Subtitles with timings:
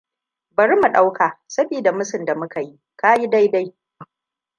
[0.55, 3.75] Bari mu dauka, sabida musun da muka yi, ka yi daidai.